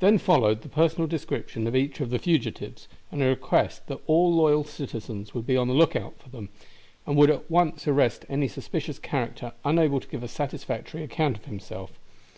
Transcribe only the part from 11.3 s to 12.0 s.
of himself.